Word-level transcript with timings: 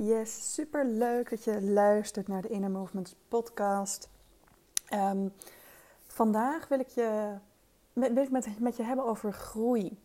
Yes, 0.00 0.54
super 0.54 0.84
leuk 0.84 1.30
dat 1.30 1.44
je 1.44 1.62
luistert 1.62 2.28
naar 2.28 2.42
de 2.42 2.48
Inner 2.48 2.70
Movements 2.70 3.16
podcast. 3.28 4.10
Ehm, 4.88 5.28
vandaag 6.06 6.68
wil 6.68 6.80
ik, 6.80 6.88
je, 6.88 7.34
wil 7.92 8.16
ik 8.16 8.30
met, 8.30 8.60
met 8.60 8.76
je 8.76 8.82
hebben 8.82 9.04
over 9.04 9.32
groei. 9.32 9.98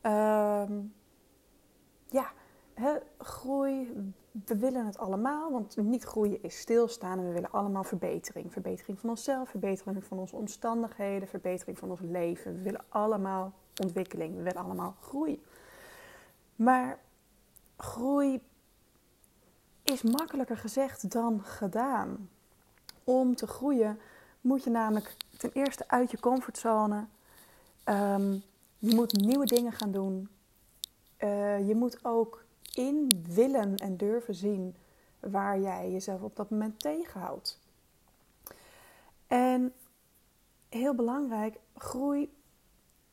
Ehm, 0.00 0.72
ja, 2.08 2.32
groei, 3.18 3.92
we 4.44 4.56
willen 4.58 4.86
het 4.86 4.98
allemaal, 4.98 5.50
want 5.52 5.76
niet 5.76 6.04
groeien 6.04 6.42
is 6.42 6.58
stilstaan 6.58 7.18
en 7.18 7.26
we 7.26 7.32
willen 7.32 7.50
allemaal 7.50 7.84
verbetering. 7.84 8.52
Verbetering 8.52 8.98
van 8.98 9.10
onszelf, 9.10 9.48
verbetering 9.48 10.04
van 10.04 10.18
onze 10.18 10.36
omstandigheden, 10.36 11.28
verbetering 11.28 11.78
van 11.78 11.90
ons 11.90 12.00
leven. 12.00 12.56
We 12.56 12.62
willen 12.62 12.84
allemaal 12.88 13.52
ontwikkeling, 13.82 14.36
we 14.36 14.42
willen 14.42 14.64
allemaal 14.64 14.96
groei. 15.00 15.42
Maar 16.56 16.98
groei 17.76 18.40
is 19.86 20.02
makkelijker 20.02 20.56
gezegd 20.56 21.10
dan 21.10 21.44
gedaan. 21.44 22.30
Om 23.04 23.34
te 23.34 23.46
groeien 23.46 24.00
moet 24.40 24.64
je 24.64 24.70
namelijk 24.70 25.16
ten 25.36 25.50
eerste 25.52 25.88
uit 25.88 26.10
je 26.10 26.20
comfortzone. 26.20 27.06
Um, 27.84 28.42
je 28.78 28.94
moet 28.94 29.12
nieuwe 29.12 29.46
dingen 29.46 29.72
gaan 29.72 29.90
doen. 29.90 30.28
Uh, 31.18 31.68
je 31.68 31.74
moet 31.74 32.04
ook 32.04 32.44
in 32.74 33.24
willen 33.28 33.76
en 33.76 33.96
durven 33.96 34.34
zien 34.34 34.76
waar 35.20 35.60
jij 35.60 35.90
jezelf 35.90 36.22
op 36.22 36.36
dat 36.36 36.50
moment 36.50 36.80
tegenhoudt. 36.80 37.58
En 39.26 39.72
heel 40.68 40.94
belangrijk, 40.94 41.58
groei 41.76 42.34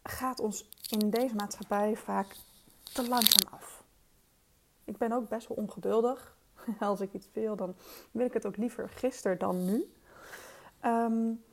gaat 0.04 0.40
ons 0.40 0.70
in 0.90 1.10
deze 1.10 1.36
maatschappij 1.36 1.96
vaak 1.96 2.36
te 2.84 3.08
langzaam 3.08 3.54
af. 3.54 3.84
Ik 4.84 4.98
ben 4.98 5.12
ook 5.12 5.30
best 5.30 5.48
wel 5.48 5.58
ongeduldig. 5.58 6.36
Als 6.80 7.02
ik 7.02 7.14
iets 7.14 7.30
wil, 7.34 7.56
dan 7.56 7.76
wil 8.12 8.26
ik 8.26 8.34
het 8.34 8.46
ook 8.46 8.58
liever 8.58 8.90
gisteren 8.90 9.40
dan 9.40 9.66
nu. 9.66 9.92
Um, 10.86 11.44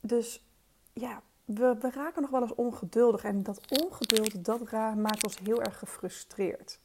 dus 0.00 0.44
ja, 0.92 1.22
we, 1.44 1.76
we, 1.80 1.90
raken 1.90 2.22
nog 2.22 2.30
wel 2.30 2.42
eens 2.42 2.54
ongeduldig. 2.54 3.24
En 3.24 3.42
dat 3.42 3.60
ongeduld, 3.82 4.44
dat 4.44 4.70
maakt 4.96 5.24
ons 5.24 5.38
heel 5.38 5.62
erg 5.62 5.78
gefrustreerd. 5.78 6.80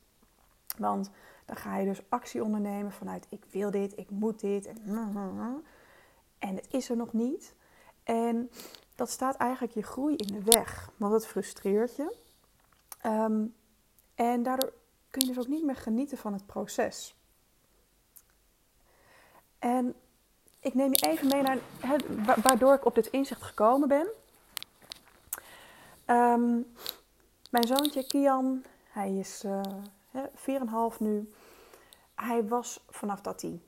Want 0.77 1.09
dan 1.45 1.55
ga 1.55 1.77
je 1.77 1.85
dus 1.85 2.01
actie 2.09 2.43
ondernemen 2.43 2.91
vanuit 2.91 3.27
ik 3.29 3.45
wil 3.51 3.71
dit, 3.71 3.97
ik 3.97 4.09
moet 4.09 4.39
dit. 4.39 4.65
En, 4.65 4.77
en 6.39 6.55
het 6.55 6.67
is 6.69 6.89
er 6.89 6.97
nog 6.97 7.13
niet. 7.13 7.55
En 8.03 8.49
dat 8.95 9.09
staat 9.09 9.35
eigenlijk 9.35 9.73
je 9.73 9.83
groei 9.83 10.15
in 10.15 10.33
de 10.33 10.43
weg. 10.43 10.89
Want 10.97 11.13
het 11.13 11.27
frustreert 11.27 11.95
je. 11.95 12.15
Um, 13.05 13.55
en 14.15 14.43
daardoor 14.43 14.73
kun 15.09 15.21
je 15.21 15.33
dus 15.33 15.39
ook 15.39 15.47
niet 15.47 15.65
meer 15.65 15.75
genieten 15.75 16.17
van 16.17 16.33
het 16.33 16.45
proces. 16.45 17.15
En 19.65 19.95
ik 20.59 20.73
neem 20.73 20.89
je 20.91 21.07
even 21.07 21.27
mee 21.27 21.41
naar 21.41 21.59
waardoor 22.41 22.73
ik 22.73 22.85
op 22.85 22.95
dit 22.95 23.07
inzicht 23.07 23.41
gekomen 23.41 23.87
ben. 23.87 24.07
Um, 26.15 26.73
mijn 27.49 27.67
zoontje 27.67 28.07
Kian, 28.07 28.63
hij 28.89 29.15
is 29.15 29.43
uh, 29.45 29.61
eh, 30.11 30.91
4,5 30.93 30.97
nu. 30.99 31.31
Hij 32.15 32.47
was 32.47 32.83
vanaf 32.89 33.21
dat 33.21 33.41
hij 33.41 33.59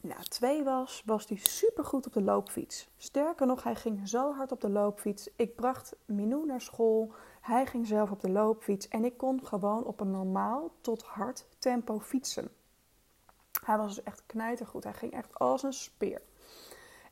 nou, 0.00 0.22
twee 0.22 0.64
was, 0.64 1.02
was 1.06 1.28
hij 1.28 1.38
supergoed 1.42 2.06
op 2.06 2.12
de 2.12 2.22
loopfiets. 2.22 2.88
Sterker 2.96 3.46
nog, 3.46 3.62
hij 3.62 3.74
ging 3.74 4.08
zo 4.08 4.34
hard 4.34 4.52
op 4.52 4.60
de 4.60 4.70
loopfiets. 4.70 5.28
Ik 5.36 5.54
bracht 5.54 5.96
Minou 6.04 6.46
naar 6.46 6.60
school. 6.60 7.12
Hij 7.40 7.66
ging 7.66 7.86
zelf 7.86 8.10
op 8.10 8.20
de 8.20 8.30
loopfiets. 8.30 8.88
En 8.88 9.04
ik 9.04 9.16
kon 9.16 9.46
gewoon 9.46 9.84
op 9.84 10.00
een 10.00 10.10
normaal 10.10 10.70
tot 10.80 11.02
hard 11.02 11.46
tempo 11.58 12.00
fietsen. 12.00 12.50
Hij 13.64 13.76
was 13.76 13.94
dus 13.94 14.04
echt 14.04 14.22
knijtergoed. 14.26 14.84
Hij 14.84 14.92
ging 14.92 15.12
echt 15.12 15.38
als 15.38 15.62
een 15.62 15.72
speer. 15.72 16.20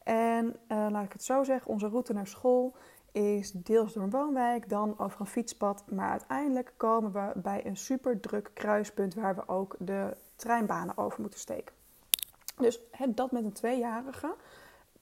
En 0.02 0.56
uh, 0.68 0.86
laat 0.90 1.04
ik 1.04 1.12
het 1.12 1.24
zo 1.24 1.44
zeggen, 1.44 1.70
onze 1.70 1.88
route 1.88 2.12
naar 2.12 2.26
school 2.26 2.74
is 3.12 3.52
deels 3.52 3.92
door 3.92 4.02
een 4.02 4.10
woonwijk, 4.10 4.68
dan 4.68 4.98
over 4.98 5.20
een 5.20 5.26
fietspad. 5.26 5.84
Maar 5.90 6.10
uiteindelijk 6.10 6.72
komen 6.76 7.12
we 7.12 7.32
bij 7.34 7.66
een 7.66 7.76
super 7.76 8.20
druk 8.20 8.50
kruispunt 8.54 9.14
waar 9.14 9.34
we 9.34 9.48
ook 9.48 9.76
de 9.78 10.16
treinbanen 10.36 10.98
over 10.98 11.20
moeten 11.20 11.40
steken. 11.40 11.74
Dus 12.56 12.80
dat 13.08 13.30
met 13.30 13.44
een 13.44 13.52
tweejarige, 13.52 14.34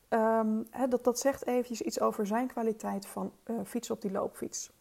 um, 0.09 0.69
dat, 0.88 1.04
dat 1.04 1.19
zegt 1.19 1.47
eventjes 1.47 1.83
iets 1.83 2.00
over 2.00 2.27
zijn 2.27 2.47
kwaliteit 2.47 3.06
van 3.06 3.33
uh, 3.47 3.56
fietsen 3.65 3.94
op 3.94 4.00
die 4.00 4.10
loopfiets. 4.10 4.72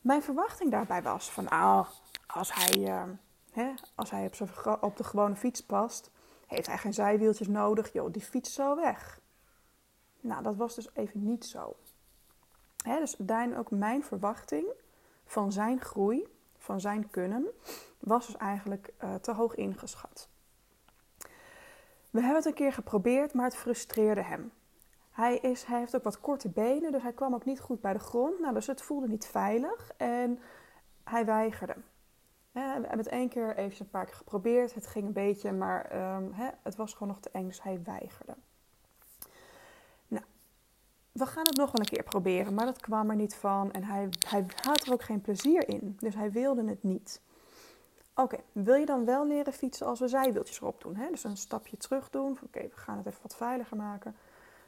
Mijn 0.00 0.22
verwachting 0.22 0.70
daarbij 0.70 1.02
was 1.02 1.30
van, 1.30 1.44
nou, 1.44 1.86
als 2.26 2.54
hij, 2.54 2.78
uh, 2.78 3.02
als 3.94 4.10
hij 4.10 4.30
op, 4.80 4.96
de 4.96 5.04
gewone 5.04 5.36
fiets 5.36 5.62
past, 5.62 6.10
heeft 6.46 6.66
hij 6.66 6.78
geen 6.78 6.94
zijwieltjes 6.94 7.48
nodig. 7.48 7.92
Joh, 7.92 8.12
die 8.12 8.22
fiets 8.22 8.54
zo 8.54 8.76
weg. 8.76 9.20
Nou, 10.20 10.42
dat 10.42 10.56
was 10.56 10.74
dus 10.74 10.88
even 10.94 11.24
niet 11.24 11.44
zo. 11.44 11.76
Hè, 12.84 12.98
dus 12.98 13.14
daarin 13.18 13.56
ook 13.56 13.70
mijn 13.70 14.04
verwachting 14.04 14.66
van 15.24 15.52
zijn 15.52 15.80
groei, 15.80 16.26
van 16.56 16.80
zijn 16.80 17.10
kunnen, 17.10 17.46
was 17.98 18.26
dus 18.26 18.36
eigenlijk 18.36 18.92
uh, 19.04 19.14
te 19.14 19.32
hoog 19.32 19.54
ingeschat. 19.54 20.28
We 22.10 22.20
hebben 22.20 22.36
het 22.36 22.46
een 22.46 22.54
keer 22.54 22.72
geprobeerd, 22.72 23.34
maar 23.34 23.44
het 23.44 23.56
frustreerde 23.56 24.22
hem. 24.22 24.52
Hij, 25.10 25.38
is, 25.38 25.64
hij 25.64 25.78
heeft 25.78 25.96
ook 25.96 26.02
wat 26.02 26.20
korte 26.20 26.48
benen, 26.48 26.92
dus 26.92 27.02
hij 27.02 27.12
kwam 27.12 27.34
ook 27.34 27.44
niet 27.44 27.60
goed 27.60 27.80
bij 27.80 27.92
de 27.92 27.98
grond. 27.98 28.40
Nou, 28.40 28.54
dus 28.54 28.66
het 28.66 28.82
voelde 28.82 29.08
niet 29.08 29.26
veilig 29.26 29.90
en 29.96 30.38
hij 31.04 31.24
weigerde. 31.24 31.74
We 32.52 32.60
hebben 32.60 32.98
het 32.98 33.08
één 33.08 33.28
keer 33.28 33.56
even 33.56 33.80
een 33.80 33.90
paar 33.90 34.04
keer 34.04 34.14
geprobeerd. 34.14 34.74
Het 34.74 34.86
ging 34.86 35.06
een 35.06 35.12
beetje, 35.12 35.52
maar 35.52 36.14
um, 36.16 36.32
het 36.62 36.76
was 36.76 36.92
gewoon 36.92 37.08
nog 37.08 37.20
te 37.20 37.30
eng, 37.32 37.46
dus 37.46 37.62
hij 37.62 37.82
weigerde. 37.84 38.34
Nou, 40.08 40.24
we 41.12 41.26
gaan 41.26 41.46
het 41.46 41.56
nog 41.56 41.70
wel 41.72 41.80
een 41.80 41.86
keer 41.86 42.02
proberen, 42.02 42.54
maar 42.54 42.66
dat 42.66 42.80
kwam 42.80 43.10
er 43.10 43.16
niet 43.16 43.34
van. 43.34 43.72
En 43.72 43.84
hij, 43.84 44.08
hij 44.28 44.46
had 44.62 44.86
er 44.86 44.92
ook 44.92 45.02
geen 45.02 45.20
plezier 45.20 45.68
in, 45.68 45.96
dus 46.00 46.14
hij 46.14 46.30
wilde 46.30 46.64
het 46.64 46.82
niet. 46.82 47.20
Oké, 48.14 48.36
wil 48.52 48.74
je 48.74 48.86
dan 48.86 49.04
wel 49.04 49.26
leren 49.26 49.52
fietsen 49.52 49.86
als 49.86 50.00
we 50.00 50.08
zijwieltjes 50.08 50.60
erop 50.60 50.80
doen? 50.80 50.96
Hè? 50.96 51.10
Dus 51.10 51.24
een 51.24 51.36
stapje 51.36 51.76
terug 51.76 52.10
doen. 52.10 52.38
Oké, 52.44 52.60
we 52.60 52.76
gaan 52.76 52.96
het 52.96 53.06
even 53.06 53.22
wat 53.22 53.36
veiliger 53.36 53.76
maken. 53.76 54.16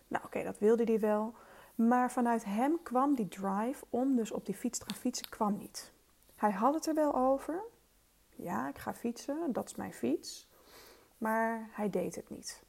Nou, 0.08 0.24
oké, 0.24 0.42
dat 0.42 0.58
wilde 0.58 0.84
hij 0.84 1.00
wel. 1.00 1.34
Maar 1.74 2.10
vanuit 2.10 2.44
hem 2.44 2.82
kwam 2.82 3.14
die 3.14 3.28
drive 3.28 3.84
om 3.90 4.16
dus 4.16 4.30
op 4.30 4.46
die 4.46 4.54
fiets 4.54 4.78
te 4.78 4.84
gaan 4.84 4.96
fietsen, 4.96 5.28
kwam 5.28 5.56
niet. 5.56 5.92
Hij 6.40 6.50
had 6.50 6.74
het 6.74 6.86
er 6.86 6.94
wel 6.94 7.14
over. 7.14 7.62
Ja, 8.36 8.68
ik 8.68 8.78
ga 8.78 8.94
fietsen, 8.94 9.52
dat 9.52 9.68
is 9.68 9.74
mijn 9.74 9.92
fiets. 9.92 10.48
Maar 11.18 11.68
hij 11.72 11.90
deed 11.90 12.14
het 12.14 12.30
niet. 12.30 12.62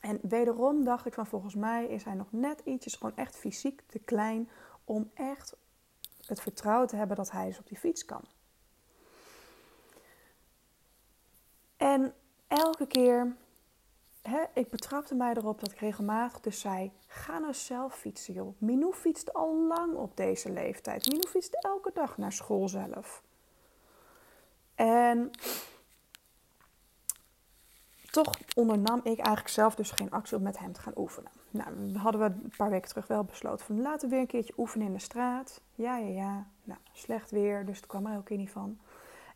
En 0.00 0.18
wederom 0.22 0.84
dacht 0.84 1.06
ik 1.06 1.14
van 1.14 1.26
volgens 1.26 1.54
mij 1.54 1.86
is 1.86 2.04
hij 2.04 2.14
nog 2.14 2.32
net 2.32 2.60
ietsjes 2.64 2.94
gewoon 2.94 3.16
echt 3.16 3.36
fysiek 3.36 3.82
te 3.86 3.98
klein 3.98 4.48
om 4.84 5.10
echt 5.14 5.56
het 6.26 6.40
vertrouwen 6.40 6.88
te 6.88 6.96
hebben 6.96 7.16
dat 7.16 7.30
hij 7.30 7.46
dus 7.46 7.58
op 7.58 7.66
die 7.66 7.78
fiets 7.78 8.04
kan. 8.04 8.24
En 11.76 12.14
elke 12.48 12.86
keer, 12.86 13.36
ik 14.52 14.70
betrapte 14.70 15.14
mij 15.14 15.34
erop 15.34 15.60
dat 15.60 15.72
ik 15.72 15.78
regelmatig 15.78 16.40
dus 16.40 16.60
zei: 16.60 16.92
ga 17.06 17.38
nou 17.38 17.54
zelf 17.54 17.94
fietsen, 17.94 18.34
joh. 18.34 18.54
Minou 18.58 18.92
fietst 18.92 19.34
al 19.34 19.66
lang 19.66 19.94
op 19.94 20.16
deze 20.16 20.52
leeftijd. 20.52 21.06
Minou 21.06 21.28
fietst 21.28 21.54
elke 21.54 21.90
dag 21.94 22.18
naar 22.18 22.32
school 22.32 22.68
zelf. 22.68 23.22
En 24.74 25.30
toch 28.10 28.34
ondernam 28.54 28.98
ik 28.98 29.18
eigenlijk 29.18 29.48
zelf 29.48 29.74
dus 29.74 29.90
geen 29.90 30.10
actie 30.10 30.36
om 30.36 30.42
met 30.42 30.58
hem 30.58 30.72
te 30.72 30.80
gaan 30.80 30.92
oefenen. 30.96 31.30
Nou, 31.50 31.96
hadden 31.96 32.20
we 32.20 32.26
een 32.26 32.52
paar 32.56 32.70
weken 32.70 32.88
terug 32.88 33.06
wel 33.06 33.24
besloten 33.24 33.66
van 33.66 33.82
laten 33.82 34.08
we 34.08 34.14
weer 34.14 34.20
een 34.20 34.30
keertje 34.30 34.54
oefenen 34.56 34.86
in 34.86 34.92
de 34.92 34.98
straat. 34.98 35.60
Ja, 35.74 35.96
ja, 35.96 36.08
ja. 36.08 36.46
Nou, 36.64 36.80
slecht 36.92 37.30
weer, 37.30 37.66
dus 37.66 37.76
het 37.76 37.86
kwam 37.86 38.06
er 38.06 38.16
ook 38.16 38.24
keer 38.24 38.36
niet 38.36 38.50
van. 38.50 38.78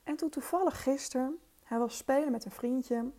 En 0.02 0.16
toen 0.16 0.28
toevallig 0.28 0.82
gisteren 0.82 1.38
hij 1.68 1.78
was 1.78 1.96
spelen 1.96 2.32
met 2.32 2.44
een 2.44 2.50
vriendje 2.50 3.10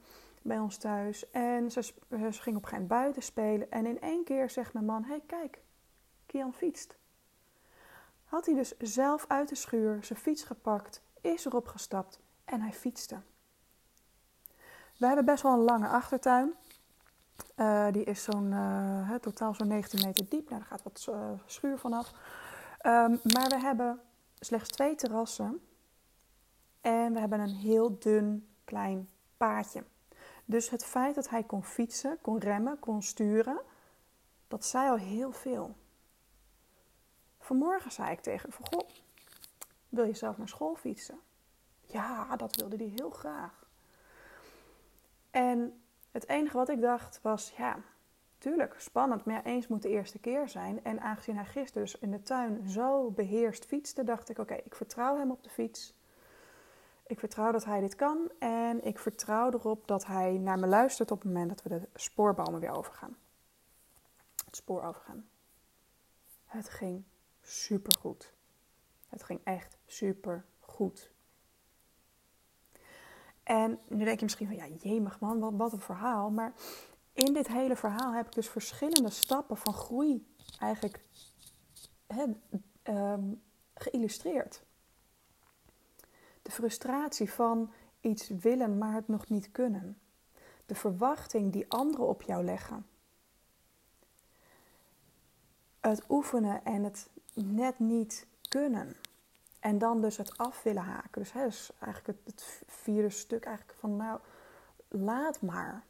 bij 0.41 0.59
ons 0.59 0.77
thuis. 0.77 1.29
En 1.31 1.71
ze, 1.71 1.81
ze 1.81 1.93
ging 2.09 2.55
op 2.55 2.61
een 2.61 2.67
gegeven 2.67 2.87
buiten 2.87 3.21
spelen. 3.21 3.71
En 3.71 3.85
in 3.85 4.01
één 4.01 4.23
keer 4.23 4.49
zegt 4.49 4.73
mijn 4.73 4.85
man: 4.85 5.03
hey, 5.03 5.21
kijk, 5.25 5.61
Kian 6.25 6.53
fietst. 6.53 6.97
Had 8.23 8.45
hij 8.45 8.55
dus 8.55 8.77
zelf 8.77 9.25
uit 9.27 9.49
de 9.49 9.55
schuur 9.55 10.03
zijn 10.03 10.19
fiets 10.19 10.43
gepakt, 10.43 11.01
is 11.21 11.45
erop 11.45 11.67
gestapt 11.67 12.19
en 12.45 12.61
hij 12.61 12.73
fietste. 12.73 13.19
We 14.97 15.05
hebben 15.05 15.25
best 15.25 15.43
wel 15.43 15.53
een 15.53 15.63
lange 15.63 15.87
achtertuin. 15.87 16.53
Uh, 17.55 17.91
die 17.91 18.03
is 18.03 18.23
zo'n, 18.23 18.51
uh, 18.51 19.13
totaal 19.15 19.53
zo'n 19.53 19.67
19 19.67 20.05
meter 20.05 20.29
diep. 20.29 20.49
Nou, 20.49 20.61
daar 20.61 20.69
gaat 20.69 20.83
wat 20.83 21.09
schuur 21.45 21.77
vanaf. 21.77 22.11
Um, 22.85 23.19
maar 23.33 23.49
we 23.49 23.59
hebben 23.59 24.01
slechts 24.39 24.69
twee 24.69 24.95
terrassen. 24.95 25.61
En 26.81 27.13
we 27.13 27.19
hebben 27.19 27.39
een 27.39 27.55
heel 27.55 27.99
dun 27.99 28.47
klein 28.63 29.09
paadje. 29.37 29.83
Dus 30.49 30.69
het 30.69 30.85
feit 30.85 31.15
dat 31.15 31.29
hij 31.29 31.43
kon 31.43 31.63
fietsen, 31.63 32.17
kon 32.21 32.37
remmen, 32.37 32.79
kon 32.79 33.03
sturen, 33.03 33.61
dat 34.47 34.65
zei 34.65 34.89
al 34.89 34.97
heel 34.97 35.31
veel. 35.31 35.75
Vanmorgen 37.39 37.91
zei 37.91 38.11
ik 38.11 38.19
tegen 38.19 38.49
hem 38.49 38.67
goh, 38.67 38.89
wil 39.89 40.05
je 40.05 40.13
zelf 40.13 40.37
naar 40.37 40.47
school 40.47 40.75
fietsen? 40.75 41.19
Ja, 41.81 42.35
dat 42.35 42.55
wilde 42.55 42.75
hij 42.75 42.91
heel 42.95 43.09
graag. 43.09 43.67
En 45.31 45.81
het 46.11 46.27
enige 46.27 46.57
wat 46.57 46.69
ik 46.69 46.81
dacht 46.81 47.19
was, 47.21 47.53
ja, 47.57 47.79
tuurlijk, 48.37 48.75
spannend, 48.77 49.25
maar 49.25 49.43
eens 49.43 49.67
moet 49.67 49.81
de 49.81 49.89
eerste 49.89 50.19
keer 50.19 50.49
zijn. 50.49 50.83
En 50.83 51.01
aangezien 51.01 51.35
hij 51.35 51.45
gisteren 51.45 51.83
dus 51.83 51.99
in 51.99 52.11
de 52.11 52.21
tuin 52.21 52.69
zo 52.69 53.11
beheerst 53.11 53.65
fietste, 53.65 54.03
dacht 54.03 54.29
ik, 54.29 54.37
oké, 54.37 54.53
ik 54.53 54.75
vertrouw 54.75 55.17
hem 55.17 55.31
op 55.31 55.43
de 55.43 55.49
fiets. 55.49 55.93
Ik 57.09 57.19
vertrouw 57.19 57.51
dat 57.51 57.65
hij 57.65 57.79
dit 57.79 57.95
kan 57.95 58.31
en 58.39 58.83
ik 58.83 58.99
vertrouw 58.99 59.51
erop 59.51 59.87
dat 59.87 60.05
hij 60.05 60.37
naar 60.37 60.59
me 60.59 60.67
luistert 60.67 61.11
op 61.11 61.17
het 61.21 61.27
moment 61.27 61.49
dat 61.49 61.61
we 61.61 61.69
de 61.69 61.89
spoorbomen 61.95 62.59
weer 62.59 62.71
overgaan. 62.71 63.17
Het 64.45 64.55
spoor 64.55 64.83
overgaan. 64.83 65.29
Het 66.45 66.69
ging 66.69 67.03
supergoed. 67.41 68.33
Het 69.07 69.23
ging 69.23 69.39
echt 69.43 69.77
super 69.85 70.45
goed. 70.59 71.11
En 73.43 73.79
nu 73.87 74.03
denk 74.03 74.17
je 74.17 74.23
misschien 74.23 74.47
van, 74.47 74.55
ja, 74.55 74.67
jemig 74.67 75.19
man, 75.19 75.39
wat, 75.39 75.53
wat 75.55 75.73
een 75.73 75.79
verhaal. 75.79 76.29
Maar 76.29 76.53
in 77.13 77.33
dit 77.33 77.47
hele 77.47 77.75
verhaal 77.75 78.13
heb 78.13 78.25
ik 78.25 78.33
dus 78.33 78.49
verschillende 78.49 79.09
stappen 79.09 79.57
van 79.57 79.73
groei 79.73 80.33
eigenlijk 80.59 81.05
ehm, 82.83 83.33
geïllustreerd. 83.73 84.67
De 86.49 86.55
frustratie 86.55 87.31
van 87.31 87.71
iets 88.01 88.27
willen, 88.27 88.77
maar 88.77 88.93
het 88.93 89.07
nog 89.07 89.29
niet 89.29 89.51
kunnen. 89.51 89.99
De 90.65 90.75
verwachting 90.75 91.51
die 91.51 91.69
anderen 91.71 92.07
op 92.07 92.21
jou 92.21 92.43
leggen. 92.43 92.85
Het 95.79 96.03
oefenen 96.09 96.65
en 96.65 96.83
het 96.83 97.09
net 97.33 97.79
niet 97.79 98.27
kunnen. 98.47 98.95
En 99.59 99.77
dan 99.77 100.01
dus 100.01 100.17
het 100.17 100.37
af 100.37 100.63
willen 100.63 100.83
haken. 100.83 101.21
Dus, 101.21 101.31
hè, 101.31 101.43
dus 101.43 101.71
eigenlijk 101.79 102.19
het, 102.19 102.35
het 102.35 102.63
vierde 102.67 103.09
stuk 103.09 103.45
eigenlijk 103.45 103.77
van 103.79 103.95
nou, 103.95 104.19
laat 104.87 105.41
maar. 105.41 105.83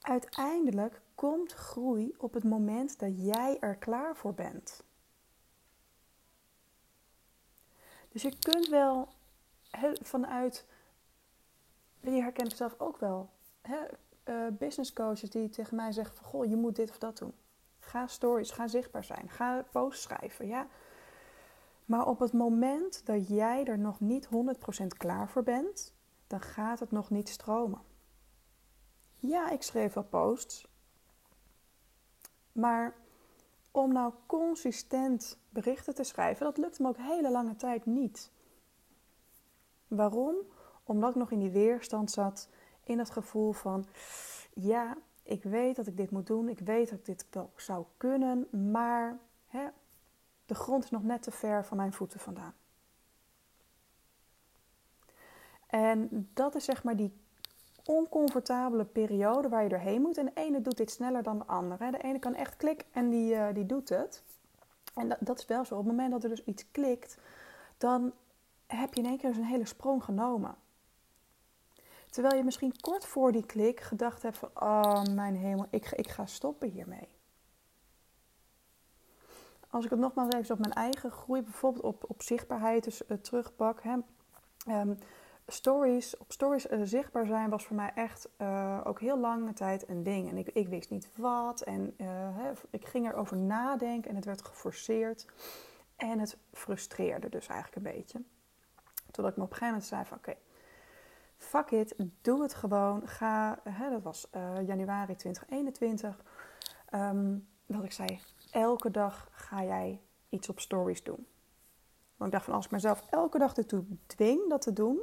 Uiteindelijk 0.00 1.00
komt 1.14 1.52
groei 1.52 2.14
op 2.18 2.34
het 2.34 2.44
moment 2.44 2.98
dat 2.98 3.24
jij 3.24 3.58
er 3.60 3.76
klaar 3.76 4.16
voor 4.16 4.34
bent. 4.34 4.84
Dus 8.16 8.24
je 8.24 8.38
kunt 8.38 8.68
wel 8.68 9.08
vanuit, 10.02 10.66
die 12.00 12.22
herken 12.22 12.44
ik 12.44 12.54
zelf 12.54 12.74
ook 12.78 12.96
wel, 12.96 13.30
hè, 13.60 13.78
uh, 14.24 14.56
business 14.58 14.92
coaches 14.92 15.30
die 15.30 15.48
tegen 15.48 15.76
mij 15.76 15.92
zeggen 15.92 16.16
van 16.16 16.26
goh, 16.26 16.44
je 16.44 16.56
moet 16.56 16.76
dit 16.76 16.90
of 16.90 16.98
dat 16.98 17.18
doen. 17.18 17.32
Ga 17.78 18.06
stories, 18.06 18.50
ga 18.50 18.66
zichtbaar 18.66 19.04
zijn, 19.04 19.28
ga 19.30 19.64
posts 19.72 20.02
schrijven. 20.02 20.46
Ja. 20.46 20.66
Maar 21.84 22.06
op 22.06 22.18
het 22.18 22.32
moment 22.32 23.06
dat 23.06 23.28
jij 23.28 23.64
er 23.64 23.78
nog 23.78 24.00
niet 24.00 24.28
100% 24.28 24.86
klaar 24.96 25.28
voor 25.28 25.42
bent, 25.42 25.94
dan 26.26 26.40
gaat 26.40 26.80
het 26.80 26.90
nog 26.90 27.10
niet 27.10 27.28
stromen. 27.28 27.80
Ja, 29.16 29.50
ik 29.50 29.62
schreef 29.62 29.92
wel 29.92 30.04
posts. 30.04 30.68
Maar 32.52 32.94
om 33.76 33.92
nou 33.92 34.12
consistent 34.26 35.38
berichten 35.48 35.94
te 35.94 36.04
schrijven, 36.04 36.46
dat 36.46 36.56
lukt 36.56 36.78
me 36.78 36.88
ook 36.88 36.96
hele 36.96 37.30
lange 37.30 37.56
tijd 37.56 37.86
niet. 37.86 38.30
Waarom? 39.88 40.34
Omdat 40.84 41.10
ik 41.10 41.16
nog 41.16 41.30
in 41.30 41.38
die 41.38 41.50
weerstand 41.50 42.10
zat, 42.10 42.48
in 42.84 42.98
het 42.98 43.10
gevoel 43.10 43.52
van, 43.52 43.86
ja, 44.54 44.96
ik 45.22 45.42
weet 45.42 45.76
dat 45.76 45.86
ik 45.86 45.96
dit 45.96 46.10
moet 46.10 46.26
doen, 46.26 46.48
ik 46.48 46.58
weet 46.58 46.90
dat 46.90 46.98
ik 46.98 47.04
dit 47.04 47.26
wel 47.30 47.50
zou 47.56 47.84
kunnen, 47.96 48.70
maar 48.70 49.18
hè, 49.46 49.66
de 50.46 50.54
grond 50.54 50.84
is 50.84 50.90
nog 50.90 51.02
net 51.02 51.22
te 51.22 51.30
ver 51.30 51.64
van 51.64 51.76
mijn 51.76 51.92
voeten 51.92 52.20
vandaan. 52.20 52.54
En 55.66 56.28
dat 56.34 56.54
is 56.54 56.64
zeg 56.64 56.84
maar 56.84 56.96
die 56.96 57.12
oncomfortabele 57.86 58.84
periode 58.84 59.48
waar 59.48 59.62
je 59.62 59.68
doorheen 59.68 60.00
moet. 60.00 60.18
En 60.18 60.24
de 60.24 60.32
ene 60.34 60.60
doet 60.62 60.76
dit 60.76 60.90
sneller 60.90 61.22
dan 61.22 61.38
de 61.38 61.46
andere. 61.46 61.90
De 61.90 62.02
ene 62.02 62.18
kan 62.18 62.34
echt 62.34 62.56
klik 62.56 62.84
en 62.92 63.08
die, 63.08 63.34
uh, 63.34 63.46
die 63.54 63.66
doet 63.66 63.88
het. 63.88 64.22
En 64.94 65.08
dat, 65.08 65.18
dat, 65.20 65.38
is 65.38 65.46
wel 65.46 65.64
zo. 65.64 65.74
Op 65.74 65.80
het 65.80 65.88
moment 65.88 66.10
dat 66.10 66.22
er 66.22 66.28
dus 66.28 66.44
iets 66.44 66.70
klikt, 66.70 67.18
dan 67.78 68.12
heb 68.66 68.94
je 68.94 69.00
in 69.00 69.06
één 69.06 69.18
keer 69.18 69.28
dus 69.28 69.38
een 69.38 69.44
hele 69.44 69.66
sprong 69.66 70.04
genomen. 70.04 70.54
Terwijl 72.10 72.36
je 72.36 72.44
misschien 72.44 72.80
kort 72.80 73.06
voor 73.06 73.32
die 73.32 73.46
klik 73.46 73.80
gedacht 73.80 74.22
hebt 74.22 74.38
van... 74.38 74.50
Oh 74.54 75.04
mijn 75.14 75.36
hemel, 75.36 75.66
ik, 75.70 75.90
ik 75.90 76.08
ga 76.08 76.26
stoppen 76.26 76.68
hiermee. 76.68 77.08
Als 79.70 79.84
ik 79.84 79.90
het 79.90 80.00
nogmaals 80.00 80.34
even 80.34 80.54
op 80.54 80.60
mijn 80.60 80.72
eigen 80.72 81.10
groei, 81.10 81.42
bijvoorbeeld 81.42 81.84
op, 81.84 82.04
op 82.08 82.22
zichtbaarheid 82.22 82.84
dus, 82.84 83.02
uh, 83.08 83.18
terugpak. 83.18 83.82
Hè. 83.82 83.96
Ehm, 84.66 84.94
stories, 85.46 86.16
op 86.16 86.32
stories 86.32 86.70
uh, 86.70 86.80
zichtbaar 86.82 87.26
zijn 87.26 87.50
was 87.50 87.64
voor 87.64 87.76
mij 87.76 87.92
echt 87.94 88.28
uh, 88.38 88.80
ook 88.84 89.00
heel 89.00 89.18
lange 89.18 89.52
tijd 89.52 89.88
een 89.88 90.02
ding. 90.02 90.28
En 90.28 90.36
ik, 90.36 90.48
ik 90.48 90.68
wist 90.68 90.90
niet 90.90 91.08
wat. 91.16 91.60
En 91.60 91.94
hè, 92.32 92.52
ik 92.70 92.86
ging 92.86 93.08
erover 93.08 93.36
nadenken 93.36 94.10
en 94.10 94.16
het 94.16 94.24
werd 94.24 94.42
geforceerd. 94.44 95.26
En 95.96 96.18
het 96.18 96.36
frustreerde 96.52 97.28
dus 97.28 97.46
eigenlijk 97.46 97.86
een 97.86 97.92
beetje. 97.92 98.22
Totdat 99.10 99.30
ik 99.30 99.36
me 99.36 99.44
op 99.44 99.50
een 99.50 99.56
gegeven 99.56 99.66
moment 99.66 99.84
zei 99.84 100.04
van 100.04 100.16
oké, 100.16 100.34
fuck 101.36 101.70
it, 101.70 101.94
doe 102.20 102.42
het 102.42 102.54
gewoon. 102.54 103.08
Ga, 103.08 103.58
hè, 103.62 103.90
dat 103.90 104.02
was 104.02 104.28
januari 104.66 105.16
2021. 105.16 106.22
Um, 106.94 107.48
dat 107.66 107.84
ik 107.84 107.92
zei, 107.92 108.20
elke 108.50 108.90
dag 108.90 109.28
ga 109.30 109.64
jij 109.64 110.00
iets 110.28 110.48
op 110.48 110.60
stories 110.60 111.02
doen. 111.02 111.26
Want 112.16 112.30
ik 112.30 112.32
dacht 112.32 112.44
van 112.44 112.54
als 112.54 112.64
ik 112.64 112.70
mezelf 112.70 113.04
elke 113.10 113.38
dag 113.38 113.56
ertoe 113.56 113.84
dwing 114.06 114.48
dat 114.48 114.62
te 114.62 114.72
doen, 114.72 115.00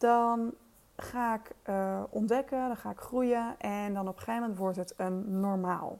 dan 0.00 0.54
ga 0.96 1.34
ik 1.34 1.52
uh, 1.68 2.02
ontdekken, 2.10 2.66
dan 2.66 2.76
ga 2.76 2.90
ik 2.90 2.98
groeien 2.98 3.58
en 3.58 3.94
dan 3.94 4.08
op 4.08 4.16
een 4.16 4.18
gegeven 4.18 4.40
moment 4.40 4.58
wordt 4.58 4.76
het 4.76 4.94
een 4.96 5.40
normaal. 5.40 5.98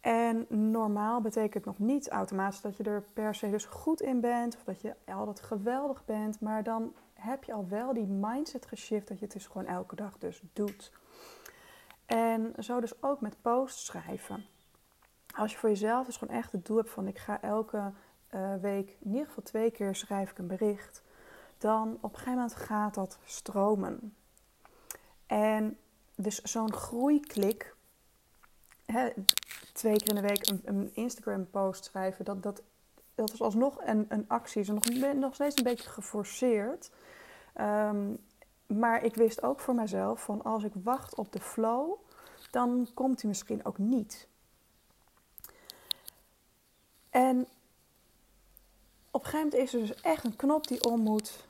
En 0.00 0.46
normaal 0.48 1.20
betekent 1.20 1.64
nog 1.64 1.78
niet 1.78 2.08
automatisch 2.08 2.60
dat 2.60 2.76
je 2.76 2.82
er 2.82 3.02
per 3.12 3.34
se 3.34 3.50
dus 3.50 3.64
goed 3.64 4.00
in 4.00 4.20
bent 4.20 4.56
of 4.56 4.64
dat 4.64 4.80
je 4.80 4.94
altijd 5.06 5.40
geweldig 5.40 6.04
bent, 6.04 6.40
maar 6.40 6.62
dan 6.62 6.94
heb 7.14 7.44
je 7.44 7.52
al 7.52 7.68
wel 7.68 7.92
die 7.92 8.06
mindset 8.06 8.66
geshift 8.66 9.08
dat 9.08 9.18
je 9.18 9.24
het 9.24 9.34
dus 9.34 9.46
gewoon 9.46 9.66
elke 9.66 9.96
dag 9.96 10.18
dus 10.18 10.42
doet. 10.52 10.92
En 12.06 12.52
zo 12.58 12.80
dus 12.80 13.02
ook 13.02 13.20
met 13.20 13.42
posts 13.42 13.86
schrijven 13.86 14.44
als 15.36 15.52
je 15.52 15.58
voor 15.58 15.68
jezelf 15.68 16.06
dus 16.06 16.16
gewoon 16.16 16.36
echt 16.36 16.52
het 16.52 16.66
doel 16.66 16.76
hebt 16.76 16.90
van 16.90 17.06
ik 17.06 17.18
ga 17.18 17.42
elke 17.42 17.92
uh, 18.34 18.54
week 18.60 18.96
in 19.00 19.10
ieder 19.10 19.26
geval 19.26 19.42
twee 19.42 19.70
keer 19.70 19.94
schrijf 19.94 20.30
ik 20.30 20.38
een 20.38 20.46
bericht, 20.46 21.02
dan 21.58 21.98
op 22.00 22.12
een 22.12 22.18
gegeven 22.18 22.32
moment 22.32 22.54
gaat 22.54 22.94
dat 22.94 23.18
stromen. 23.24 24.16
En 25.26 25.78
dus 26.14 26.42
zo'n 26.42 26.72
groeiklik, 26.72 27.74
hè, 28.84 29.10
twee 29.72 29.96
keer 29.96 30.08
in 30.08 30.14
de 30.14 30.28
week 30.28 30.48
een, 30.48 30.60
een 30.64 30.90
Instagram 30.94 31.50
post 31.50 31.84
schrijven, 31.84 32.24
dat, 32.24 32.42
dat, 32.42 32.62
dat 33.14 33.32
is 33.32 33.40
alsnog 33.40 33.78
een, 33.84 34.06
een 34.08 34.24
actie. 34.28 34.60
Is 34.60 34.68
nog, 34.68 35.14
nog 35.14 35.34
steeds 35.34 35.56
een 35.56 35.64
beetje 35.64 35.88
geforceerd. 35.88 36.90
Um, 37.60 38.18
maar 38.66 39.04
ik 39.04 39.14
wist 39.14 39.42
ook 39.42 39.60
voor 39.60 39.74
mezelf 39.74 40.22
van 40.22 40.42
als 40.42 40.64
ik 40.64 40.72
wacht 40.82 41.14
op 41.14 41.32
de 41.32 41.40
flow, 41.40 41.98
dan 42.50 42.88
komt 42.94 43.20
hij 43.20 43.28
misschien 43.30 43.64
ook 43.64 43.78
niet. 43.78 44.28
En 47.10 47.48
op 49.10 49.24
een 49.24 49.30
gegeven 49.30 49.48
moment 49.48 49.62
is 49.62 49.74
er 49.74 49.80
dus 49.80 50.00
echt 50.00 50.24
een 50.24 50.36
knop 50.36 50.66
die 50.66 50.84
om 50.84 51.00
moet, 51.00 51.46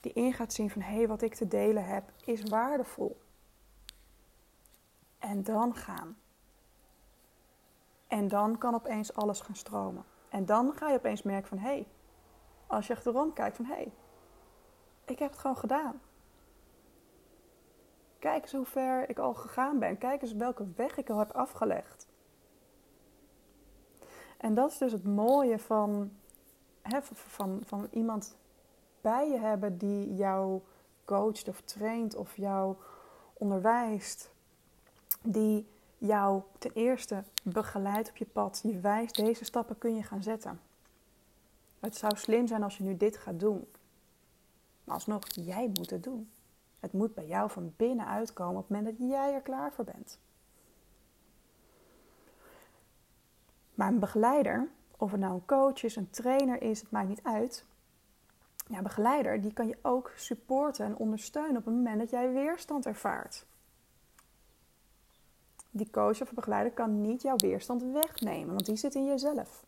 die 0.00 0.12
in 0.12 0.32
gaat 0.32 0.52
zien 0.52 0.70
van 0.70 0.82
hé, 0.82 0.94
hey, 0.94 1.08
wat 1.08 1.22
ik 1.22 1.34
te 1.34 1.48
delen 1.48 1.84
heb 1.84 2.12
is 2.24 2.42
waardevol. 2.42 3.20
En 5.18 5.42
dan 5.42 5.74
gaan. 5.74 6.16
En 8.06 8.28
dan 8.28 8.58
kan 8.58 8.74
opeens 8.74 9.14
alles 9.14 9.40
gaan 9.40 9.56
stromen. 9.56 10.04
En 10.28 10.46
dan 10.46 10.72
ga 10.72 10.88
je 10.88 10.96
opeens 10.96 11.22
merken 11.22 11.48
van 11.48 11.58
hé, 11.58 11.68
hey, 11.68 11.86
als 12.66 12.86
je 12.86 12.92
achterom 12.92 13.32
kijkt 13.32 13.56
van 13.56 13.64
hé, 13.64 13.74
hey, 13.74 13.92
ik 15.04 15.18
heb 15.18 15.30
het 15.30 15.40
gewoon 15.40 15.56
gedaan. 15.56 16.00
Kijk 18.18 18.42
eens 18.42 18.52
hoe 18.52 18.64
ver 18.64 19.08
ik 19.08 19.18
al 19.18 19.34
gegaan 19.34 19.78
ben. 19.78 19.98
Kijk 19.98 20.22
eens 20.22 20.32
welke 20.32 20.66
weg 20.76 20.96
ik 20.96 21.10
al 21.10 21.18
heb 21.18 21.30
afgelegd. 21.30 22.08
En 24.36 24.54
dat 24.54 24.70
is 24.70 24.78
dus 24.78 24.92
het 24.92 25.04
mooie 25.04 25.58
van, 25.58 26.12
hè, 26.82 27.02
van, 27.02 27.60
van 27.64 27.88
iemand 27.90 28.36
bij 29.00 29.28
je 29.28 29.38
hebben 29.38 29.78
die 29.78 30.14
jou 30.14 30.60
coacht 31.04 31.48
of 31.48 31.60
traint 31.60 32.14
of 32.14 32.36
jou 32.36 32.76
onderwijst. 33.32 34.30
Die 35.22 35.66
jou 35.98 36.42
ten 36.58 36.70
eerste 36.74 37.24
begeleidt 37.42 38.08
op 38.08 38.16
je 38.16 38.26
pad. 38.26 38.60
Je 38.62 38.80
wijst, 38.80 39.16
deze 39.16 39.44
stappen 39.44 39.78
kun 39.78 39.94
je 39.94 40.02
gaan 40.02 40.22
zetten. 40.22 40.60
Het 41.80 41.96
zou 41.96 42.16
slim 42.16 42.46
zijn 42.46 42.62
als 42.62 42.76
je 42.76 42.84
nu 42.84 42.96
dit 42.96 43.16
gaat 43.16 43.40
doen. 43.40 43.68
Maar 44.84 44.94
alsnog, 44.94 45.22
jij 45.28 45.70
moet 45.74 45.90
het 45.90 46.02
doen. 46.02 46.30
Het 46.80 46.92
moet 46.92 47.14
bij 47.14 47.26
jou 47.26 47.50
van 47.50 47.72
binnen 47.76 48.06
uitkomen 48.06 48.56
op 48.56 48.68
het 48.68 48.76
moment 48.78 48.98
dat 48.98 49.08
jij 49.08 49.34
er 49.34 49.40
klaar 49.40 49.72
voor 49.72 49.84
bent. 49.84 50.18
Maar 53.74 53.88
een 53.88 53.98
begeleider, 53.98 54.68
of 54.96 55.10
het 55.10 55.20
nou 55.20 55.34
een 55.34 55.44
coach 55.44 55.82
is, 55.82 55.96
een 55.96 56.10
trainer 56.10 56.62
is, 56.62 56.80
het 56.80 56.90
maakt 56.90 57.08
niet 57.08 57.22
uit. 57.22 57.64
Ja, 58.70 58.82
begeleider 58.82 59.40
die 59.40 59.52
kan 59.52 59.66
je 59.66 59.78
ook 59.82 60.12
supporten 60.16 60.84
en 60.84 60.96
ondersteunen 60.96 61.56
op 61.56 61.64
het 61.64 61.74
moment 61.74 61.98
dat 61.98 62.10
jij 62.10 62.32
weerstand 62.32 62.86
ervaart. 62.86 63.46
Die 65.70 65.90
coach 65.90 66.22
of 66.22 66.32
begeleider 66.32 66.72
kan 66.72 67.00
niet 67.00 67.22
jouw 67.22 67.36
weerstand 67.36 67.82
wegnemen, 67.82 68.54
want 68.54 68.66
die 68.66 68.76
zit 68.76 68.94
in 68.94 69.06
jezelf. 69.06 69.64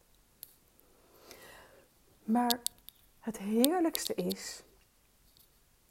Maar 2.25 2.61
het 3.19 3.39
heerlijkste 3.39 4.15
is 4.15 4.63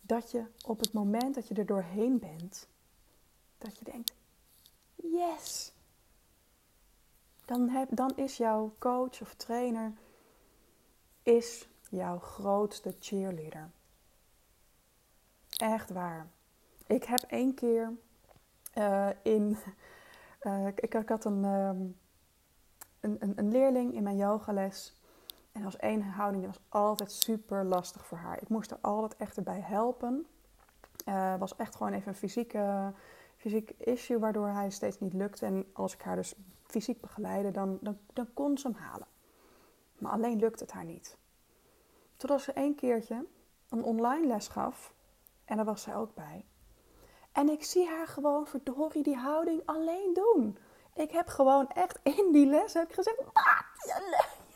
dat 0.02 0.32
je 0.32 0.44
op 0.66 0.80
het 0.80 0.94
moment 0.94 1.36
dat 1.36 1.48
je 1.48 1.54
er 1.54 1.66
doorheen 1.66 2.20
bent, 2.20 2.68
dat 3.58 3.78
je 3.78 3.86
denkt: 3.86 4.14
yes! 4.96 5.74
Dan, 7.46 7.70
heb, 7.70 7.88
dan 7.92 8.12
is 8.16 8.38
jouw 8.38 8.76
coach 8.80 9.22
of 9.22 9.34
trainer 9.34 9.94
is 11.24 11.70
jouw 11.92 12.20
grootste 12.20 12.96
cheerleader. 13.00 13.70
Echt 15.58 15.90
waar. 15.90 16.28
Ik 16.88 17.04
heb 17.04 17.22
één 17.22 17.54
keer 17.54 17.94
uh, 18.78 19.10
in. 19.24 19.58
Uh, 20.42 20.68
ik, 20.68 20.94
had 21.08 21.26
een, 21.26 21.44
um, 21.44 21.98
een, 23.00 23.18
een, 23.20 23.34
een, 23.36 23.52
leerling 23.52 23.94
in 23.94 24.04
mijn 24.04 24.18
yogales. 24.18 25.02
En 25.52 25.64
was 25.64 25.78
één 25.78 26.02
houding 26.02 26.44
die 26.44 26.52
was 26.52 26.62
altijd 26.70 27.12
super 27.12 27.66
lastig 27.66 28.06
voor 28.06 28.18
haar. 28.18 28.42
Ik 28.42 28.50
moest 28.50 28.72
er 28.72 28.78
altijd 28.82 29.16
echt 29.16 29.38
erbij 29.38 29.60
helpen. 29.60 30.28
Uh, 31.06 31.36
was 31.38 31.56
echt 31.56 31.76
gewoon 31.76 31.94
even 31.94 32.08
een 32.08 32.16
fysieke, 32.16 32.94
fysiek 33.38 33.70
issue 33.70 34.20
waardoor 34.20 34.48
hij 34.48 34.70
steeds 34.70 35.00
niet 35.00 35.14
lukte. 35.14 35.46
En 35.46 35.66
als 35.74 35.94
ik 35.94 36.02
haar 36.02 36.16
dus 36.16 36.36
fysiek 36.64 37.02
begeleide, 37.02 37.52
dan, 37.52 37.78
dan, 37.82 37.98
dan 38.14 38.28
kon 38.34 38.58
ze 38.58 38.68
hem 38.68 38.78
halen. 38.78 39.08
Maar 39.98 40.12
alleen 40.12 40.40
lukte 40.40 40.64
het 40.64 40.74
haar 40.74 40.86
niet. 40.86 41.18
Totdat 42.22 42.42
ze 42.42 42.54
één 42.54 42.76
keertje 42.76 43.26
een 43.70 43.84
online 43.84 44.28
les 44.28 44.48
gaf. 44.48 44.94
En 45.46 45.56
daar 45.56 45.66
was 45.66 45.82
zij 45.82 45.96
ook 45.96 46.16
bij. 46.16 46.46
En 47.32 47.50
ik 47.50 47.64
zie 47.64 47.88
haar 47.88 48.08
gewoon 48.08 48.48
verdorie 48.48 49.04
die 49.04 49.16
houding 49.16 49.62
alleen 49.66 50.14
doen. 50.14 50.58
Ik 50.94 51.12
heb 51.12 51.28
gewoon 51.28 51.70
echt 51.70 52.00
in 52.04 52.30
die 52.32 52.46
les 52.46 52.74
heb 52.74 52.92
gezegd, 52.92 53.18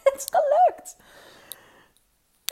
het 0.04 0.16
is 0.16 0.26
gelukt. 0.30 0.96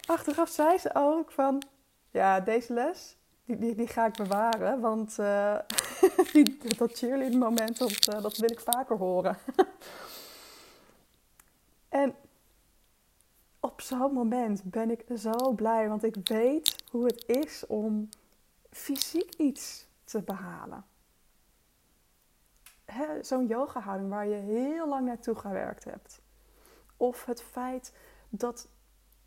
Achteraf 0.05 0.49
zei 0.49 0.77
ze 0.77 0.89
ook 0.93 1.31
van, 1.31 1.63
ja 2.11 2.39
deze 2.39 2.73
les, 2.73 3.17
die, 3.45 3.57
die, 3.57 3.75
die 3.75 3.87
ga 3.87 4.05
ik 4.05 4.13
bewaren. 4.13 4.79
Want 4.79 5.15
die, 6.33 6.75
dat 6.77 6.97
cheerleading 6.97 7.39
moment, 7.39 7.77
dat, 7.77 8.07
uh, 8.13 8.21
dat 8.21 8.37
wil 8.37 8.51
ik 8.51 8.59
vaker 8.59 8.97
horen. 8.97 9.37
en 11.89 12.15
op 13.65 13.81
zo'n 13.81 14.13
moment 14.13 14.63
ben 14.63 14.91
ik 14.91 15.05
zo 15.17 15.51
blij, 15.51 15.89
want 15.89 16.03
ik 16.03 16.15
weet 16.23 16.75
hoe 16.91 17.05
het 17.05 17.23
is 17.27 17.65
om 17.67 18.09
fysiek 18.69 19.33
iets 19.33 19.87
te 20.03 20.21
behalen. 20.21 20.85
Zo'n 23.21 23.47
yoga-houding 23.47 24.09
waar 24.09 24.27
je 24.27 24.35
heel 24.35 24.87
lang 24.87 25.05
naartoe 25.05 25.35
gewerkt 25.35 25.83
hebt. 25.83 26.21
Of 26.97 27.25
het 27.25 27.41
feit 27.41 27.93
dat 28.29 28.67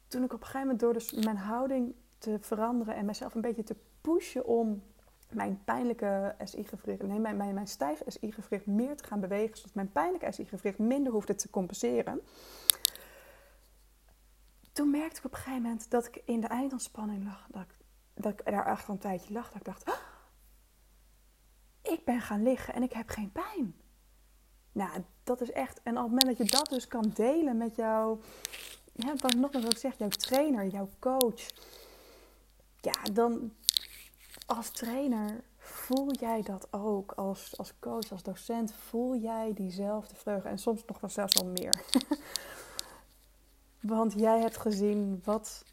toen 0.08 0.24
ik 0.24 0.32
op 0.32 0.40
een 0.40 0.46
gegeven 0.46 0.60
moment 0.60 0.80
door 0.80 0.92
dus 0.92 1.12
mijn 1.12 1.36
houding 1.36 1.94
te 2.18 2.38
veranderen 2.40 2.94
en 2.94 3.04
mezelf 3.04 3.34
een 3.34 3.40
beetje 3.40 3.62
te 3.62 3.76
pushen 4.00 4.46
om 4.46 4.82
mijn 5.30 5.60
pijnlijke 5.64 6.34
SI-gewricht, 6.44 7.02
nee, 7.02 7.18
mijn, 7.18 7.36
mijn, 7.36 7.54
mijn 7.54 7.68
stijf 7.68 8.02
SI-gewricht 8.06 8.66
meer 8.66 8.96
te 8.96 9.04
gaan 9.04 9.20
bewegen, 9.20 9.56
zodat 9.56 9.74
mijn 9.74 9.92
pijnlijke 9.92 10.32
SI-gewricht 10.32 10.78
minder 10.78 11.12
hoefde 11.12 11.34
te 11.34 11.50
compenseren 11.50 12.20
toen 14.76 14.90
merkte 14.90 15.18
ik 15.18 15.24
op 15.24 15.32
een 15.32 15.38
gegeven 15.38 15.62
moment 15.62 15.90
dat 15.90 16.06
ik 16.06 16.22
in 16.24 16.40
de 16.40 16.46
eindontspanning 16.46 17.24
lag. 17.24 17.46
Dat 17.50 17.62
ik, 17.62 17.74
dat 18.14 18.32
ik 18.32 18.44
daar 18.44 18.66
echt 18.66 18.88
een 18.88 18.98
tijdje 18.98 19.32
lag. 19.32 19.46
Dat 19.46 19.56
ik 19.56 19.64
dacht, 19.64 19.88
oh, 19.88 19.94
ik 21.82 22.04
ben 22.04 22.20
gaan 22.20 22.42
liggen 22.42 22.74
en 22.74 22.82
ik 22.82 22.92
heb 22.92 23.08
geen 23.08 23.32
pijn. 23.32 23.74
Nou, 24.72 25.04
dat 25.24 25.40
is 25.40 25.50
echt... 25.50 25.80
En 25.82 25.96
op 25.96 26.02
het 26.02 26.08
moment 26.08 26.26
dat 26.26 26.36
je 26.36 26.56
dat 26.56 26.68
dus 26.68 26.88
kan 26.88 27.10
delen 27.14 27.56
met 27.56 27.76
jouw... 27.76 28.20
Ja, 28.92 29.14
wat 29.16 29.34
nogmaals 29.34 29.64
wat 29.64 29.72
ik 29.72 29.78
zeg, 29.78 29.98
jouw 29.98 30.08
trainer, 30.08 30.66
jouw 30.66 30.88
coach. 30.98 31.50
Ja, 32.80 33.02
dan 33.12 33.52
als 34.46 34.70
trainer 34.70 35.44
voel 35.58 36.12
jij 36.12 36.42
dat 36.42 36.68
ook. 36.70 37.12
Als, 37.12 37.58
als 37.58 37.72
coach, 37.78 38.10
als 38.10 38.22
docent 38.22 38.74
voel 38.74 39.16
jij 39.16 39.52
diezelfde 39.54 40.14
vreugde. 40.14 40.48
En 40.48 40.58
soms 40.58 40.84
nog 40.86 41.00
wel 41.00 41.10
zelfs 41.10 41.40
wel 41.40 41.50
meer. 41.50 41.82
Want 43.86 44.12
jij 44.12 44.40
hebt 44.40 44.56
gezien 44.56 45.20
wat 45.24 45.64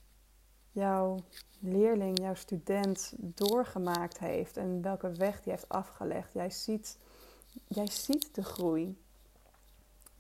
jouw 0.72 1.20
leerling, 1.60 2.20
jouw 2.20 2.36
student 2.36 3.14
doorgemaakt 3.18 4.20
heeft 4.20 4.58
en 4.58 4.82
welke 4.82 5.12
weg 5.12 5.42
die 5.42 5.52
heeft 5.52 5.70
afgelegd. 5.70 6.34
Jij 6.34 6.50
ziet, 6.50 6.98
jij 7.68 7.88
ziet 7.88 8.36
de 8.36 8.44
groei. 8.44 9.02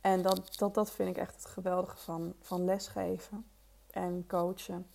En 0.01 0.21
dat, 0.21 0.57
dat, 0.57 0.73
dat 0.73 0.91
vind 0.91 1.09
ik 1.09 1.17
echt 1.17 1.35
het 1.35 1.45
geweldige 1.45 1.97
van, 1.97 2.33
van 2.39 2.65
lesgeven 2.65 3.45
en 3.89 4.25
coachen. 4.27 4.87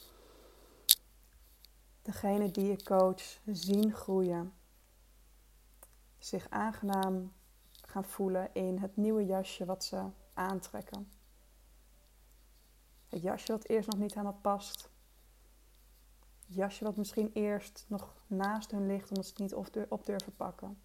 Degene 2.02 2.50
die 2.50 2.67
je 2.67 2.83
coach 2.83 3.40
zien 3.47 3.93
groeien, 3.93 4.52
zich 6.19 6.47
aangenaam 6.50 7.33
gaan 7.71 8.05
voelen 8.05 8.55
in 8.55 8.78
het 8.78 8.97
nieuwe 8.97 9.26
jasje 9.26 9.64
wat 9.64 9.85
ze 9.85 10.05
aantrekken. 10.35 11.17
Het 13.08 13.22
jasje 13.22 13.52
wat 13.52 13.68
eerst 13.68 13.88
nog 13.88 14.00
niet 14.00 14.14
helemaal 14.14 14.38
past. 14.40 14.90
Het 16.46 16.54
jasje 16.56 16.84
wat 16.84 16.96
misschien 16.96 17.30
eerst 17.32 17.84
nog 17.88 18.14
naast 18.26 18.70
hun 18.70 18.86
ligt 18.86 19.08
omdat 19.08 19.24
ze 19.24 19.30
het 19.30 19.40
niet 19.40 19.54
op 19.88 20.04
durven 20.06 20.36
pakken. 20.36 20.78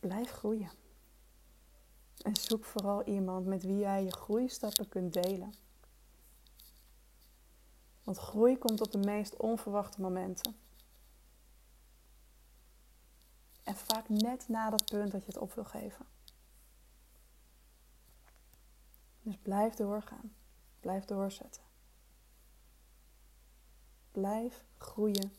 Blijf 0.00 0.30
groeien. 0.30 0.70
En 2.22 2.36
zoek 2.36 2.64
vooral 2.64 3.02
iemand 3.04 3.46
met 3.46 3.62
wie 3.62 3.78
jij 3.78 4.04
je 4.04 4.12
groeistappen 4.12 4.88
kunt 4.88 5.12
delen. 5.12 5.54
Want 8.04 8.18
groei 8.18 8.58
komt 8.58 8.80
op 8.80 8.92
de 8.92 8.98
meest 8.98 9.36
onverwachte 9.36 10.00
momenten. 10.00 10.56
En 13.62 13.76
vaak 13.76 14.08
net 14.08 14.48
na 14.48 14.70
dat 14.70 14.84
punt 14.84 15.12
dat 15.12 15.20
je 15.20 15.32
het 15.32 15.40
op 15.40 15.52
wil 15.52 15.64
geven. 15.64 16.15
Dus 19.26 19.38
blijf 19.42 19.74
doorgaan. 19.74 20.34
Blijf 20.80 21.04
doorzetten. 21.04 21.62
Blijf 24.12 24.64
groeien. 24.78 25.32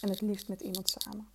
En 0.00 0.08
het 0.08 0.20
liefst 0.20 0.48
met 0.48 0.60
iemand 0.60 0.88
samen. 0.88 1.28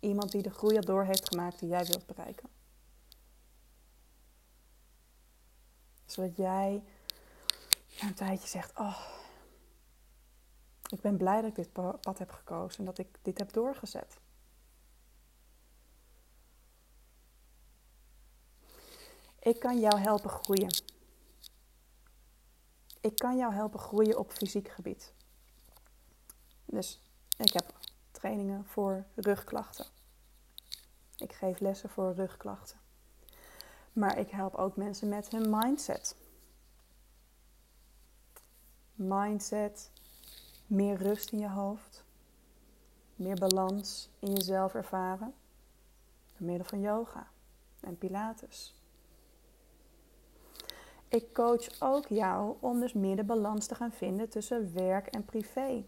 Iemand 0.00 0.32
die 0.32 0.42
de 0.42 0.50
groei 0.50 0.80
door 0.80 1.04
heeft 1.04 1.28
gemaakt 1.28 1.58
die 1.58 1.68
jij 1.68 1.84
wilt 1.84 2.06
bereiken. 2.06 2.48
Zodat 6.04 6.36
jij 6.36 6.84
na 8.00 8.06
een 8.08 8.14
tijdje 8.14 8.48
zegt: 8.48 8.78
Oh, 8.78 9.00
ik 10.88 11.00
ben 11.00 11.16
blij 11.16 11.40
dat 11.40 11.50
ik 11.50 11.56
dit 11.56 11.72
pad 12.00 12.18
heb 12.18 12.30
gekozen 12.30 12.78
en 12.78 12.84
dat 12.84 12.98
ik 12.98 13.18
dit 13.22 13.38
heb 13.38 13.52
doorgezet. 13.52 14.18
Ik 19.44 19.58
kan 19.60 19.80
jou 19.80 19.98
helpen 19.98 20.30
groeien. 20.30 20.74
Ik 23.00 23.16
kan 23.16 23.36
jou 23.36 23.54
helpen 23.54 23.80
groeien 23.80 24.18
op 24.18 24.30
fysiek 24.30 24.68
gebied. 24.68 25.12
Dus 26.64 27.00
ik 27.36 27.52
heb 27.52 27.74
trainingen 28.10 28.64
voor 28.66 29.04
rugklachten. 29.14 29.86
Ik 31.16 31.32
geef 31.32 31.60
lessen 31.60 31.90
voor 31.90 32.14
rugklachten. 32.14 32.78
Maar 33.92 34.18
ik 34.18 34.30
help 34.30 34.54
ook 34.54 34.76
mensen 34.76 35.08
met 35.08 35.28
hun 35.28 35.50
mindset. 35.50 36.16
Mindset, 38.94 39.90
meer 40.66 40.96
rust 40.96 41.32
in 41.32 41.38
je 41.38 41.50
hoofd, 41.50 42.04
meer 43.16 43.36
balans 43.36 44.08
in 44.18 44.32
jezelf 44.32 44.74
ervaren 44.74 45.34
door 46.32 46.46
middel 46.46 46.66
van 46.66 46.80
yoga 46.80 47.30
en 47.80 47.98
pilates. 47.98 48.74
Ik 51.14 51.32
coach 51.32 51.80
ook 51.80 52.06
jou 52.08 52.56
om 52.60 52.80
dus 52.80 52.92
meer 52.92 53.16
de 53.16 53.24
balans 53.24 53.66
te 53.66 53.74
gaan 53.74 53.92
vinden 53.92 54.28
tussen 54.28 54.74
werk 54.74 55.06
en 55.06 55.24
privé. 55.24 55.84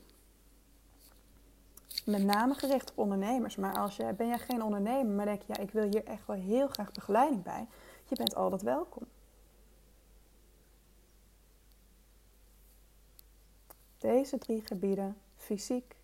Met 2.05 2.25
name 2.25 2.55
gericht 2.55 2.91
op 2.91 2.99
ondernemers. 2.99 3.57
Maar 3.57 3.77
als 3.79 3.97
je, 3.97 4.13
ben 4.13 4.27
jij 4.27 4.39
geen 4.39 4.63
ondernemer, 4.63 5.15
maar 5.15 5.25
denk 5.25 5.43
je, 5.43 5.53
ja, 5.53 5.59
ik 5.59 5.71
wil 5.71 5.83
hier 5.83 6.05
echt 6.05 6.27
wel 6.27 6.37
heel 6.37 6.69
graag 6.69 6.93
begeleiding 6.93 7.43
bij. 7.43 7.67
Je 8.09 8.17
bent 8.17 8.35
altijd 8.35 8.63
welkom. 8.63 9.03
Deze 13.99 14.39
drie 14.39 14.67
gebieden, 14.67 15.17
fysiek, 15.37 15.97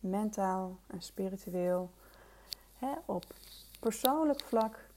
mentaal 0.00 0.78
en 0.86 1.02
spiritueel, 1.02 1.90
hè, 2.78 2.92
op 3.04 3.24
persoonlijk 3.80 4.40
vlak, 4.40 4.88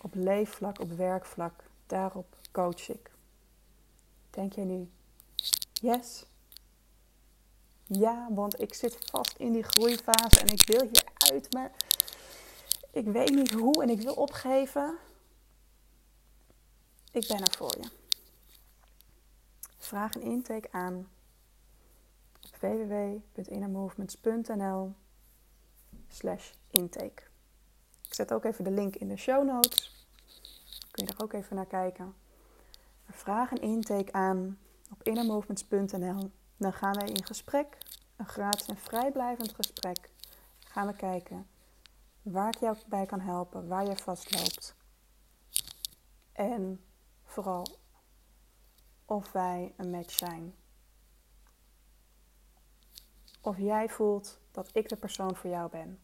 op 0.00 0.14
leefvlak, 0.14 0.80
op 0.80 0.90
werkvlak, 0.90 1.64
daarop 1.86 2.36
coach 2.56 2.88
ik. 2.88 3.10
Denk 4.30 4.52
jij 4.52 4.64
nu, 4.64 4.90
yes? 5.72 6.26
Ja, 7.84 8.28
want 8.30 8.60
ik 8.60 8.74
zit 8.74 8.98
vast 9.10 9.36
in 9.36 9.52
die 9.52 9.62
groeifase 9.62 10.40
en 10.40 10.46
ik 10.46 10.66
wil 10.66 10.80
hieruit, 10.80 11.52
maar 11.52 11.72
ik 12.90 13.06
weet 13.06 13.30
niet 13.30 13.52
hoe 13.52 13.82
en 13.82 13.90
ik 13.90 14.00
wil 14.00 14.14
opgeven. 14.14 14.98
Ik 17.12 17.26
ben 17.28 17.40
er 17.40 17.54
voor 17.56 17.76
je. 17.80 17.90
Vraag 19.78 20.14
een 20.14 20.22
intake 20.22 20.68
aan 20.70 21.08
op 22.42 22.56
www.innermovements.nl 22.60 24.94
slash 26.08 26.50
intake. 26.70 27.22
Ik 28.02 28.14
zet 28.14 28.32
ook 28.32 28.44
even 28.44 28.64
de 28.64 28.70
link 28.70 28.96
in 28.96 29.08
de 29.08 29.16
show 29.16 29.46
notes. 29.46 30.06
Kun 30.90 31.06
je 31.06 31.12
er 31.12 31.22
ook 31.22 31.32
even 31.32 31.56
naar 31.56 31.66
kijken. 31.66 32.14
Vraag 33.16 33.50
een 33.50 33.60
intake 33.60 34.12
aan 34.12 34.58
op 34.92 35.02
innermovements.nl. 35.02 36.30
Dan 36.56 36.72
gaan 36.72 36.94
wij 36.94 37.08
in 37.08 37.24
gesprek, 37.24 37.78
een 38.16 38.26
gratis 38.26 38.66
en 38.66 38.76
vrijblijvend 38.76 39.54
gesprek. 39.54 40.10
Gaan 40.58 40.86
we 40.86 40.96
kijken 40.96 41.46
waar 42.22 42.48
ik 42.48 42.58
jou 42.58 42.76
bij 42.86 43.06
kan 43.06 43.20
helpen, 43.20 43.68
waar 43.68 43.86
je 43.86 43.96
vastloopt. 43.96 44.76
En 46.32 46.84
vooral 47.24 47.66
of 49.04 49.32
wij 49.32 49.74
een 49.76 49.90
match 49.90 50.12
zijn. 50.12 50.54
Of 53.40 53.58
jij 53.58 53.88
voelt 53.88 54.40
dat 54.50 54.70
ik 54.72 54.88
de 54.88 54.96
persoon 54.96 55.36
voor 55.36 55.50
jou 55.50 55.70
ben. 55.70 56.00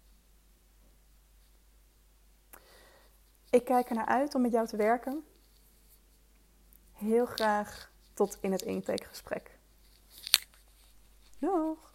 Ik 3.50 3.64
kijk 3.64 3.88
er 3.88 3.94
naar 3.94 4.06
uit 4.06 4.34
om 4.34 4.42
met 4.42 4.52
jou 4.52 4.66
te 4.66 4.76
werken. 4.76 5.24
Heel 7.02 7.26
graag 7.26 7.90
tot 8.14 8.38
in 8.40 8.52
het 8.52 8.62
intakegesprek. 8.62 9.58
Doeg! 11.38 11.91